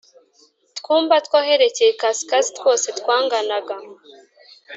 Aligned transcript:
Twumba 0.77 1.15
tw 1.25 1.33
aherekeye 1.39 1.89
ikasikazi 1.93 2.49
twose 2.57 2.87
twanganaga 2.99 3.75